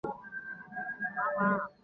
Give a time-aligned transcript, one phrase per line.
[0.03, 0.15] 乌牛
[1.37, 1.71] 栏之役。